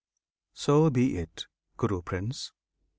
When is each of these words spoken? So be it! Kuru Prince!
So 0.55 0.89
be 0.89 1.19
it! 1.19 1.45
Kuru 1.77 2.01
Prince! 2.01 2.53